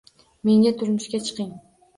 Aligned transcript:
Menga 0.49 0.71
turmushga 0.79 1.23
chiqing 1.29 1.55